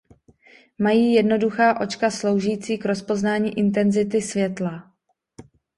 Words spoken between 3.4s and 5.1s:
intenzity světla.